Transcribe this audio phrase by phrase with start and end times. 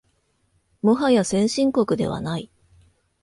[0.81, 2.49] もはや先進国ではない